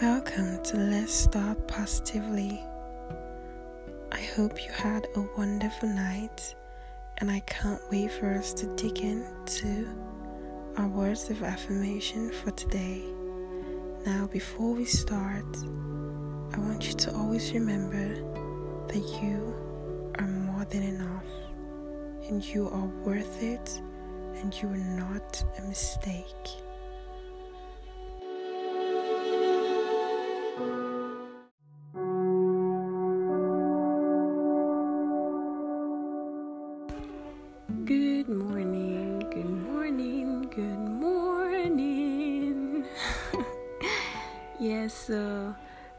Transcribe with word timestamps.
Welcome 0.00 0.62
to 0.62 0.78
Let's 0.78 1.12
Start 1.12 1.68
Positively. 1.68 2.64
I 4.10 4.20
hope 4.34 4.64
you 4.64 4.72
had 4.72 5.06
a 5.14 5.20
wonderful 5.36 5.90
night, 5.90 6.54
and 7.18 7.30
I 7.30 7.40
can't 7.40 7.82
wait 7.90 8.10
for 8.10 8.32
us 8.32 8.54
to 8.54 8.74
dig 8.76 9.00
into 9.00 9.86
our 10.78 10.88
words 10.88 11.28
of 11.28 11.42
affirmation 11.42 12.32
for 12.32 12.50
today. 12.52 13.04
Now, 14.06 14.26
before 14.32 14.72
we 14.72 14.86
start, 14.86 15.44
I 16.54 16.58
want 16.60 16.86
you 16.88 16.94
to 16.94 17.14
always 17.14 17.52
remember 17.52 18.14
that 18.86 19.22
you 19.22 19.54
are 20.18 20.26
more 20.26 20.64
than 20.64 20.82
enough, 20.82 21.26
and 22.26 22.42
you 22.42 22.70
are 22.70 22.86
worth 23.04 23.42
it, 23.42 23.82
and 24.36 24.54
you 24.62 24.68
are 24.68 24.78
not 24.78 25.44
a 25.58 25.62
mistake. 25.68 26.24
Good 38.20 38.36
morning, 38.36 39.20
good 39.30 39.48
morning, 39.48 40.42
good 40.54 40.78
morning. 40.78 42.84
yes, 44.60 44.92
so 44.92 45.54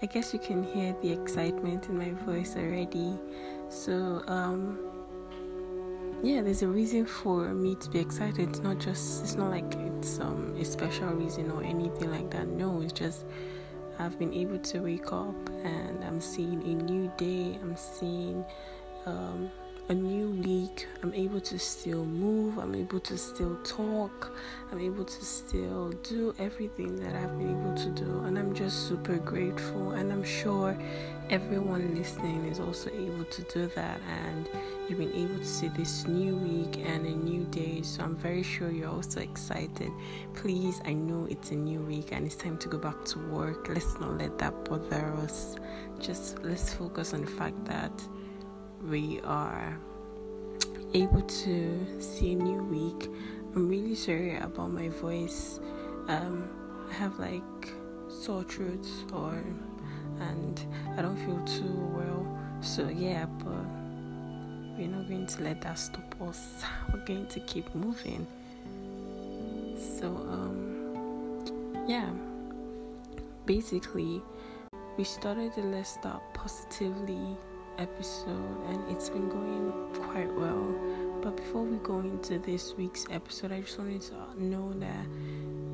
I 0.00 0.06
guess 0.06 0.32
you 0.32 0.38
can 0.38 0.62
hear 0.62 0.96
the 1.02 1.12
excitement 1.12 1.90
in 1.90 1.98
my 1.98 2.12
voice 2.24 2.56
already. 2.56 3.18
So, 3.68 4.22
um, 4.28 4.78
yeah, 6.22 6.40
there's 6.40 6.62
a 6.62 6.68
reason 6.68 7.04
for 7.04 7.52
me 7.52 7.74
to 7.74 7.90
be 7.90 7.98
excited. 7.98 8.48
It's 8.48 8.60
not 8.60 8.78
just, 8.78 9.22
it's 9.22 9.34
not 9.34 9.50
like 9.50 9.74
it's 9.74 10.18
um, 10.18 10.56
a 10.58 10.64
special 10.64 11.08
reason 11.08 11.50
or 11.50 11.62
anything 11.62 12.10
like 12.10 12.30
that. 12.30 12.48
No, 12.48 12.80
it's 12.80 12.94
just 12.94 13.26
I've 13.98 14.18
been 14.18 14.32
able 14.32 14.60
to 14.60 14.78
wake 14.78 15.12
up 15.12 15.50
and 15.62 16.02
I'm 16.02 16.22
seeing 16.22 16.62
a 16.62 16.82
new 16.82 17.12
day. 17.18 17.58
I'm 17.60 17.76
seeing, 17.76 18.42
um, 19.04 19.50
a 19.88 19.94
new 19.94 20.30
week. 20.42 20.88
I'm 21.02 21.14
able 21.14 21.40
to 21.42 21.58
still 21.58 22.04
move. 22.04 22.58
I'm 22.58 22.74
able 22.74 22.98
to 23.00 23.16
still 23.16 23.56
talk. 23.62 24.32
I'm 24.72 24.80
able 24.80 25.04
to 25.04 25.24
still 25.24 25.90
do 26.02 26.34
everything 26.40 26.96
that 26.96 27.14
I've 27.14 27.38
been 27.38 27.50
able 27.50 27.74
to 27.74 27.90
do. 27.90 28.24
And 28.24 28.36
I'm 28.36 28.52
just 28.52 28.88
super 28.88 29.16
grateful. 29.18 29.92
And 29.92 30.12
I'm 30.12 30.24
sure 30.24 30.76
everyone 31.30 31.94
listening 31.94 32.46
is 32.46 32.58
also 32.58 32.90
able 32.90 33.24
to 33.26 33.42
do 33.42 33.70
that. 33.76 34.00
And 34.08 34.48
you've 34.88 34.98
been 34.98 35.14
able 35.14 35.38
to 35.38 35.44
see 35.44 35.68
this 35.68 36.06
new 36.08 36.36
week 36.36 36.84
and 36.84 37.06
a 37.06 37.14
new 37.14 37.44
day. 37.44 37.82
So 37.82 38.02
I'm 38.02 38.16
very 38.16 38.42
sure 38.42 38.72
you're 38.72 38.90
also 38.90 39.20
excited. 39.20 39.92
Please, 40.34 40.80
I 40.84 40.94
know 40.94 41.28
it's 41.30 41.52
a 41.52 41.56
new 41.56 41.80
week 41.80 42.08
and 42.10 42.26
it's 42.26 42.36
time 42.36 42.58
to 42.58 42.68
go 42.68 42.78
back 42.78 43.04
to 43.04 43.20
work. 43.28 43.68
Let's 43.68 44.00
not 44.00 44.18
let 44.18 44.36
that 44.38 44.64
bother 44.64 45.14
us. 45.22 45.54
Just 46.00 46.42
let's 46.42 46.74
focus 46.74 47.14
on 47.14 47.20
the 47.20 47.30
fact 47.30 47.64
that 47.66 47.92
we 48.88 49.20
are 49.24 49.78
able 50.94 51.22
to 51.22 51.86
see 52.00 52.32
a 52.32 52.36
new 52.36 52.62
week. 52.64 53.10
I'm 53.54 53.68
really 53.68 53.94
sorry 53.94 54.36
about 54.36 54.70
my 54.70 54.88
voice. 54.88 55.60
Um, 56.08 56.48
I 56.88 56.94
have 56.94 57.18
like 57.18 57.42
sore 58.08 58.44
throats 58.44 59.04
or 59.12 59.42
and 60.20 60.60
I 60.96 61.02
don't 61.02 61.16
feel 61.16 61.44
too 61.44 61.90
well. 61.94 62.26
So 62.60 62.88
yeah, 62.88 63.26
but 63.26 63.64
we're 64.78 64.88
not 64.88 65.08
going 65.08 65.26
to 65.26 65.42
let 65.42 65.60
that 65.62 65.78
stop 65.78 66.14
us. 66.22 66.64
We're 66.92 67.04
going 67.04 67.26
to 67.26 67.40
keep 67.40 67.74
moving. 67.74 68.26
So 69.76 70.06
um 70.06 71.84
yeah. 71.88 72.10
Basically 73.46 74.22
we 74.96 75.04
started 75.04 75.52
the 75.54 75.62
Let's 75.62 75.90
Start 75.90 76.22
Positively 76.34 77.36
episode 77.78 78.56
and 78.68 78.82
it's 78.90 79.08
been 79.08 79.28
going 79.28 79.72
quite 79.94 80.32
well. 80.34 80.74
But 81.22 81.36
before 81.36 81.62
we 81.62 81.78
go 81.78 82.00
into 82.00 82.38
this 82.38 82.74
week's 82.74 83.06
episode, 83.10 83.52
I 83.52 83.60
just 83.60 83.78
wanted 83.78 84.02
to 84.02 84.44
know 84.44 84.72
that 84.74 85.06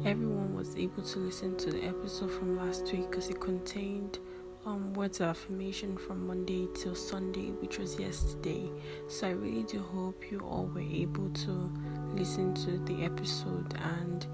everyone 0.09 0.55
was 0.55 0.77
able 0.77 1.03
to 1.03 1.19
listen 1.19 1.57
to 1.59 1.71
the 1.71 1.85
episode 1.85 2.31
from 2.31 2.57
last 2.57 2.91
week 2.93 3.11
because 3.11 3.29
it 3.29 3.41
contained 3.41 4.19
um, 4.65 4.93
words 4.95 5.21
of 5.21 5.29
affirmation 5.29 5.97
from 5.97 6.27
Monday 6.27 6.69
till 6.75 6.95
Sunday, 6.95 7.51
which 7.51 7.79
was 7.79 7.99
yesterday. 7.99 8.71
So 9.09 9.29
I 9.29 9.31
really 9.31 9.65
do 9.65 9.81
hope 9.81 10.31
you 10.31 10.41
all 10.41 10.67
were 10.67 10.81
able 10.81 11.31
to 11.31 11.73
listen 12.15 12.55
to 12.55 12.79
the 12.79 13.05
episode 13.05 13.75
and 13.99 14.27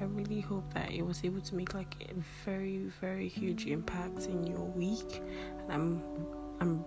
I 0.00 0.04
really 0.04 0.40
hope 0.40 0.74
that 0.74 0.90
it 0.92 1.02
was 1.02 1.24
able 1.24 1.40
to 1.40 1.54
make 1.54 1.72
like 1.72 1.94
a 2.02 2.14
very, 2.44 2.90
very 3.00 3.28
huge 3.28 3.66
impact 3.66 4.26
in 4.26 4.44
your 4.44 4.64
week. 4.64 5.22
And 5.60 5.72
I'm 5.72 6.02
I'm 6.60 6.84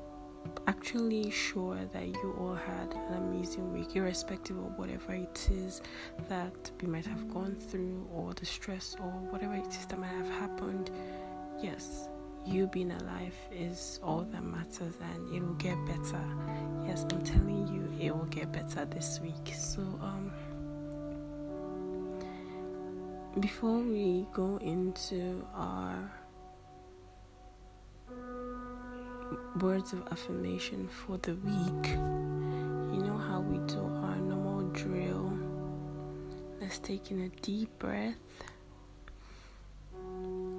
actually 0.67 1.29
sure 1.31 1.79
that 1.93 2.07
you 2.07 2.35
all 2.39 2.55
had 2.55 2.93
an 2.93 3.15
amazing 3.17 3.73
week, 3.73 3.95
irrespective 3.95 4.57
of 4.57 4.77
whatever 4.77 5.13
it 5.13 5.49
is 5.51 5.81
that 6.27 6.71
we 6.81 6.87
might 6.87 7.05
have 7.05 7.27
gone 7.33 7.55
through, 7.55 8.07
or 8.13 8.33
the 8.33 8.45
stress, 8.45 8.95
or 8.99 9.11
whatever 9.31 9.55
it 9.55 9.67
is 9.67 9.85
that 9.87 9.99
might 9.99 10.07
have 10.07 10.29
happened. 10.29 10.91
Yes, 11.61 12.07
you 12.45 12.67
being 12.67 12.91
alive 12.91 13.35
is 13.51 13.99
all 14.03 14.21
that 14.31 14.43
matters, 14.43 14.95
and 15.13 15.33
it 15.35 15.41
will 15.41 15.55
get 15.55 15.77
better. 15.85 16.21
Yes, 16.85 17.05
I'm 17.11 17.23
telling 17.23 17.67
you, 17.67 18.05
it 18.05 18.15
will 18.15 18.25
get 18.25 18.51
better 18.51 18.85
this 18.85 19.19
week. 19.19 19.53
So, 19.55 19.81
um, 19.81 20.31
before 23.39 23.79
we 23.79 24.25
go 24.33 24.57
into 24.57 25.45
our 25.53 26.11
words 29.59 29.91
of 29.91 30.07
affirmation 30.11 30.87
for 30.87 31.17
the 31.17 31.35
week. 31.35 31.87
You 32.93 33.03
know 33.03 33.17
how 33.17 33.41
we 33.41 33.57
do 33.67 33.79
our 34.03 34.15
normal 34.15 34.69
drill. 34.69 35.37
Let's 36.61 36.79
take 36.79 37.11
in 37.11 37.21
a 37.21 37.29
deep 37.41 37.69
breath. 37.77 38.15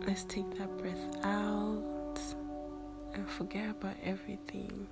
Let's 0.07 0.25
take 0.25 0.51
that 0.59 0.77
breath 0.77 1.25
out 1.25 2.19
and 3.15 3.29
forget 3.29 3.71
about 3.71 3.97
everything. 4.05 4.87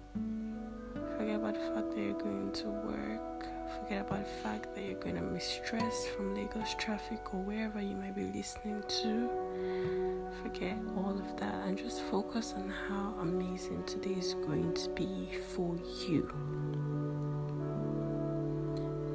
Forget 1.19 1.37
about 1.37 1.55
the 1.55 1.61
fact 1.75 1.91
that 1.95 2.01
you're 2.01 2.15
going 2.15 2.53
to 2.53 2.69
work. 2.69 3.47
Forget 3.83 4.07
about 4.07 4.25
the 4.25 4.43
fact 4.43 4.75
that 4.75 4.85
you're 4.85 5.01
going 5.01 5.17
to 5.17 5.23
be 5.23 5.41
stressed 5.41 6.09
from 6.11 6.35
Lagos 6.35 6.75
traffic 6.79 7.35
or 7.35 7.43
wherever 7.43 7.81
you 7.81 7.95
might 7.97 8.17
be 8.17 8.25
listening 8.35 8.83
to 9.03 10.08
forget 10.43 10.77
all 10.97 11.19
of 11.19 11.41
that 11.41 11.55
and 11.67 11.77
just 11.77 12.03
focus 12.03 12.55
on 12.57 12.69
how 12.89 13.15
amazing 13.21 13.83
today 13.85 14.15
is 14.15 14.35
going 14.35 14.73
to 14.75 14.89
be 14.91 15.29
for 15.55 15.77
you. 16.07 16.31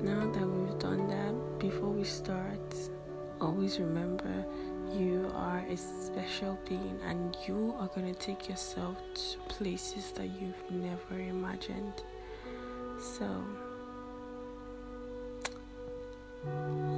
Now 0.02 0.30
that 0.32 0.46
we've 0.46 0.80
done 0.80 1.08
that, 1.08 1.60
before 1.60 1.90
we 1.90 2.04
start, 2.04 2.76
always 3.40 3.80
remember 3.80 4.46
you 4.94 5.32
are 5.34 5.66
a 5.70 5.78
special 5.78 6.60
being 6.68 7.00
and 7.06 7.36
you 7.48 7.74
are 7.80 7.88
going 7.88 8.14
to 8.14 8.20
take 8.20 8.50
yourself 8.50 8.98
to 9.14 9.38
places 9.54 10.12
that 10.12 10.28
you've 10.28 10.72
never 10.72 11.20
imagined. 11.20 12.04
So, 13.00 13.44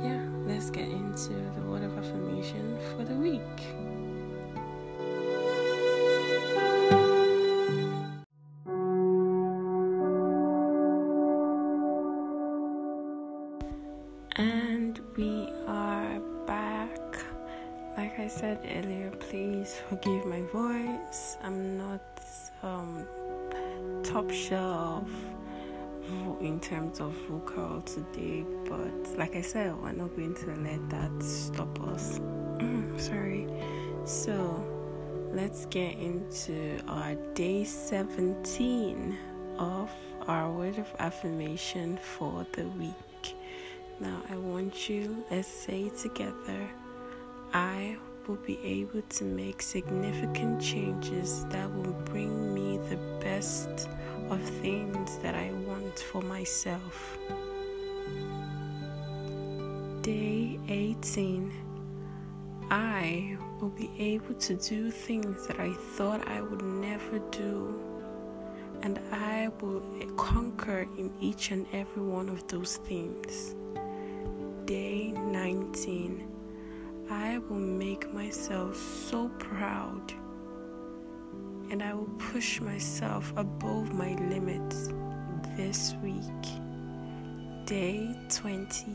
yeah, 0.03 0.27
let's 0.45 0.69
get 0.69 0.87
into 0.87 1.29
the 1.29 1.61
word 1.61 1.83
of 1.83 1.97
affirmation 1.97 2.77
for 2.95 3.03
the 3.05 3.15
week. 3.15 4.04
And 14.37 14.99
we 15.15 15.49
are 15.65 16.19
back. 16.45 16.99
Like 17.95 18.19
I 18.19 18.27
said 18.27 18.59
earlier, 18.69 19.09
please 19.11 19.79
forgive 19.87 20.25
my 20.25 20.41
voice. 20.51 21.37
I'm 21.41 21.77
not 21.77 22.01
um, 22.61 23.07
top 24.03 24.29
shelf 24.29 25.07
in 26.41 26.59
terms 26.59 26.99
of 26.99 27.13
vocal 27.29 27.81
today, 27.83 28.43
but 28.67 29.17
like 29.17 29.37
I 29.37 29.41
said, 29.41 29.73
we're 29.81 29.93
not 29.93 30.13
going 30.17 30.35
to 30.35 30.47
let 30.47 30.89
that 30.89 31.23
stop 31.23 31.81
us. 31.87 32.19
Sorry. 32.97 33.47
So 34.03 34.61
let's 35.31 35.65
get 35.67 35.97
into 35.97 36.81
our 36.89 37.15
day 37.35 37.63
17 37.63 39.17
of 39.57 39.89
our 40.27 40.51
word 40.51 40.77
of 40.77 40.93
affirmation 40.99 41.97
for 41.97 42.45
the 42.51 42.67
week. 42.67 43.04
Now, 43.99 44.21
I 44.29 44.35
want 44.35 44.89
you, 44.89 45.23
let's 45.31 45.47
say 45.47 45.89
together, 45.89 46.69
I 47.53 47.97
will 48.27 48.35
be 48.35 48.59
able 48.63 49.01
to 49.01 49.23
make 49.23 49.61
significant 49.61 50.61
changes 50.61 51.45
that 51.45 51.73
will 51.73 51.93
bring 52.05 52.53
me 52.53 52.77
the 52.89 52.97
best 53.21 53.87
of 54.29 54.41
things 54.61 55.17
that 55.19 55.35
I 55.35 55.51
want 55.65 55.99
for 55.99 56.21
myself. 56.21 57.17
Day 60.01 60.59
18 60.67 61.51
I 62.71 63.37
will 63.61 63.69
be 63.69 63.91
able 63.97 64.33
to 64.33 64.55
do 64.55 64.89
things 64.89 65.47
that 65.47 65.59
I 65.59 65.71
thought 65.71 66.27
I 66.27 66.41
would 66.41 66.63
never 66.63 67.19
do. 67.31 67.79
And 68.81 68.99
I 69.11 69.49
will 69.61 69.81
conquer 70.17 70.87
in 70.97 71.11
each 71.21 71.51
and 71.51 71.65
every 71.71 72.03
one 72.03 72.29
of 72.29 72.47
those 72.47 72.77
things. 72.77 73.55
Day 74.65 75.11
19. 75.11 76.27
I 77.11 77.37
will 77.37 77.59
make 77.59 78.11
myself 78.11 78.75
so 78.75 79.29
proud 79.37 80.11
and 81.69 81.83
I 81.83 81.93
will 81.93 82.09
push 82.17 82.59
myself 82.61 83.31
above 83.37 83.93
my 83.93 84.15
limits 84.29 84.89
this 85.55 85.93
week. 86.01 86.45
Day 87.65 88.15
20. 88.29 88.85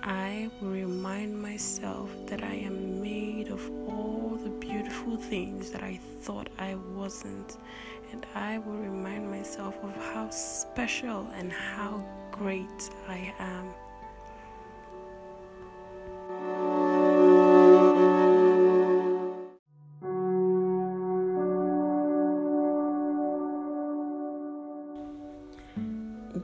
I 0.00 0.50
will 0.60 0.68
remind 0.68 1.40
myself 1.40 2.10
that 2.26 2.44
I 2.44 2.54
am 2.54 3.00
made 3.00 3.48
of 3.48 3.66
all 3.88 4.38
the 4.42 4.50
beautiful 4.50 5.16
things 5.16 5.70
that 5.70 5.82
I 5.82 5.98
thought 6.20 6.50
I 6.58 6.74
wasn't, 6.74 7.56
and 8.12 8.26
I 8.34 8.58
will 8.58 8.76
remind 8.76 9.30
myself 9.30 9.76
of 9.82 9.96
how 10.12 10.28
special 10.28 11.26
and 11.36 11.50
how 11.50 12.04
great 12.32 12.90
I 13.08 13.32
am. 13.38 13.72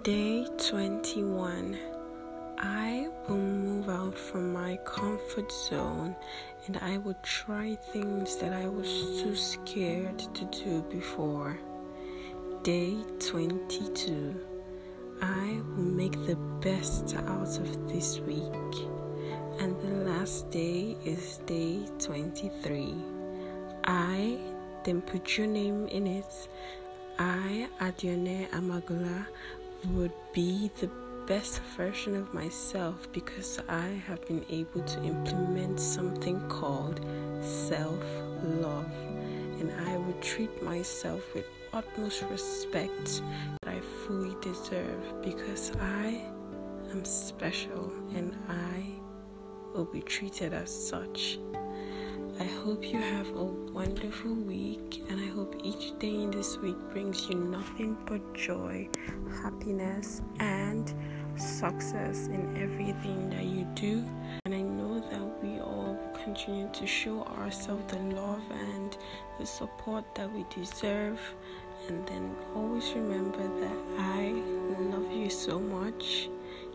Day 0.03 0.47
21 0.57 1.79
I 2.57 3.09
will 3.29 3.37
move 3.37 3.91
out 3.91 4.17
from 4.17 4.51
my 4.51 4.79
comfort 4.87 5.53
zone 5.53 6.17
and 6.67 6.79
I 6.79 6.97
will 6.97 7.17
try 7.23 7.75
things 7.93 8.37
that 8.37 8.55
I 8.55 8.67
was 8.67 8.89
too 9.21 9.37
scared 9.37 10.19
to 10.19 10.45
do 10.47 10.81
before. 10.91 11.59
Day 12.63 12.97
22 13.19 14.41
I 15.21 15.61
will 15.77 15.85
make 15.85 16.25
the 16.25 16.37
best 16.63 17.15
out 17.17 17.59
of 17.59 17.89
this 17.93 18.21
week. 18.21 18.89
And 19.59 19.79
the 19.83 20.11
last 20.11 20.51
day 20.51 20.97
is 21.05 21.39
day 21.45 21.85
23. 21.99 22.95
I, 23.85 24.39
then 24.83 25.03
put 25.03 25.37
your 25.37 25.47
name 25.47 25.89
in 25.89 26.07
it. 26.07 26.49
I, 27.19 27.69
Adione 27.81 28.49
Amagula, 28.49 29.27
would 29.89 30.13
be 30.33 30.71
the 30.81 30.91
best 31.27 31.61
version 31.77 32.17
of 32.17 32.33
myself 32.35 33.09
because 33.13 33.61
I 33.69 34.03
have 34.07 34.27
been 34.27 34.45
able 34.51 34.83
to 34.83 35.03
implement 35.05 35.79
something 35.79 36.41
called 36.49 37.01
self 37.43 38.03
love. 38.43 38.91
And 39.61 39.73
I 39.87 39.97
would 39.97 40.21
treat 40.23 40.63
myself 40.63 41.23
with 41.35 41.45
utmost 41.73 42.23
respect 42.31 43.23
that 43.63 43.75
I 43.75 43.81
fully 44.07 44.35
deserve 44.41 45.23
because 45.23 45.73
I 45.81 46.21
am 46.91 47.05
special 47.05 47.93
and 48.15 48.37
I 48.49 48.85
will 49.75 49.85
be 49.85 50.03
treated 50.03 50.53
as 50.53 50.71
such. 50.71 51.39
I 52.41 52.45
hope 52.45 52.83
you 52.83 52.99
have 52.99 53.29
a 53.37 53.45
wonderful 53.45 54.33
week, 54.33 55.05
and 55.11 55.21
I 55.21 55.27
hope 55.27 55.61
each 55.63 55.99
day 55.99 56.23
in 56.23 56.31
this 56.31 56.57
week 56.57 56.79
brings 56.91 57.29
you 57.29 57.35
nothing 57.35 57.99
but 58.07 58.33
joy, 58.33 58.89
happiness, 59.43 60.23
and 60.39 60.91
success 61.37 62.29
in 62.29 62.57
everything 62.57 63.29
that 63.29 63.45
you 63.45 63.67
do. 63.75 64.03
And 64.47 64.55
I 64.55 64.63
know 64.63 65.01
that 65.01 65.43
we 65.45 65.61
all 65.61 65.99
continue 66.25 66.71
to 66.73 66.87
show 66.87 67.25
ourselves 67.25 67.93
the 67.93 67.99
love 67.99 68.43
and 68.51 68.97
the 69.39 69.45
support 69.45 70.07
that 70.15 70.33
we 70.33 70.47
deserve. 70.49 71.21
And 71.89 72.07
then 72.07 72.35
always 72.55 72.91
remember 72.95 73.47
that 73.61 73.77
I 73.99 74.31
love 74.81 75.13
you 75.13 75.29
so 75.29 75.61
much. 75.61 76.31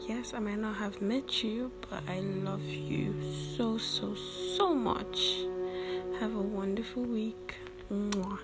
Yes, 0.07 0.35
I 0.35 0.39
might 0.39 0.59
not 0.59 0.75
have 0.75 1.01
met 1.01 1.43
you, 1.43 1.71
but 1.89 2.03
I 2.07 2.19
love 2.19 2.63
you 2.63 3.15
so, 3.57 3.79
so, 3.79 4.13
so 4.13 4.75
much. 4.75 5.39
Have 6.19 6.33
a 6.35 6.41
wonderful 6.41 7.03
week. 7.03 7.55
Mwah. 7.91 8.39